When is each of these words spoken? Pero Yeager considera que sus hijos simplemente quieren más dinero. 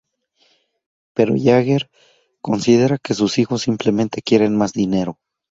Pero 1.15 1.35
Yeager 1.35 1.87
considera 2.41 2.97
que 2.97 3.13
sus 3.13 3.37
hijos 3.37 3.61
simplemente 3.61 4.23
quieren 4.23 4.57
más 4.57 4.73
dinero. 4.73 5.19